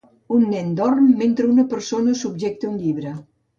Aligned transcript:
Un 0.37 0.45
nen 0.53 0.71
dorm 0.79 1.11
mentre 1.19 1.47
una 1.51 1.67
persona 1.75 2.17
subjecta 2.25 2.71
un 2.75 2.83
llibre. 2.83 3.17